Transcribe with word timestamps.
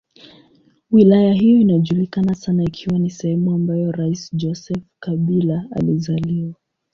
Wilaya 0.91 1.33
hiyo 1.33 1.59
inajulikana 1.59 2.35
sana 2.35 2.63
ikiwa 2.63 2.99
ni 2.99 3.09
sehemu 3.09 3.53
ambayo 3.53 3.91
rais 3.91 4.29
Joseph 4.33 4.83
Kabila 4.99 5.65
alizaliwa. 5.71 6.53